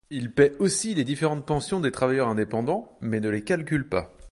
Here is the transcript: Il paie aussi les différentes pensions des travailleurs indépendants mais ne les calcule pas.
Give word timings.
Il 0.09 0.31
paie 0.31 0.53
aussi 0.57 0.95
les 0.95 1.03
différentes 1.03 1.45
pensions 1.45 1.79
des 1.79 1.91
travailleurs 1.91 2.27
indépendants 2.27 2.97
mais 3.01 3.19
ne 3.19 3.29
les 3.29 3.43
calcule 3.43 3.87
pas. 3.87 4.11